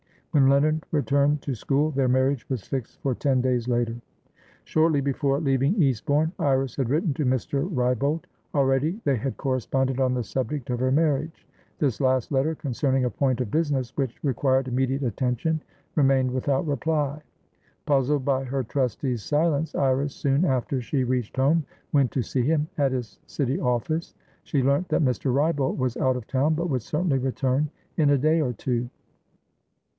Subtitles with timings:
[0.31, 3.95] When Leonard returned to school, their marriage was fixed for ten days later.
[4.63, 7.69] Shortly before leaving Eastbourne, Iris had written to Mr.
[7.69, 8.25] Wrybolt.
[8.55, 11.45] Already they had corresponded on the subject of her marriage;
[11.79, 15.61] this last letter, concerning a point of business which required immediate attention,
[15.95, 17.21] remained without reply.
[17.85, 22.67] Puzzled by her trustee's silence, Iris, soon after she reached home, went to see him
[22.77, 24.15] at his City Office.
[24.43, 25.31] She learnt that Mr.
[25.31, 28.89] Wrybolt was out of town, but would certainly return in a day or two.